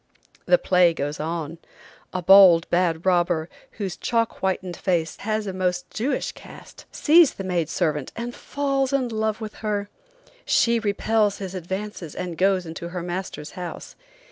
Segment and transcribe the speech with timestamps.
[0.47, 1.59] The play goes on.
[2.11, 7.43] A bold, bad robber, whose chalk whitened face has a most Jewish cast, sees the
[7.43, 9.89] maid servant and falls in love with her.
[10.43, 13.95] She repels his advances and goes into her master's house.